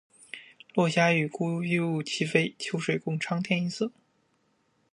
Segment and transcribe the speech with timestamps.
[0.73, 3.91] 落霞与孤鹜齐飞，秋水共长天一色